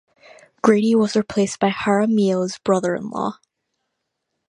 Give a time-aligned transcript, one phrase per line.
[0.63, 3.37] Grady was replaced by Jaramillo's brother-in-law.